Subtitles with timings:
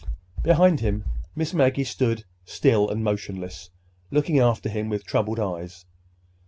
[0.41, 1.05] Behind him,
[1.35, 3.69] Miss Maggie still stood motionless,
[4.09, 5.85] looking after him with troubled eyes.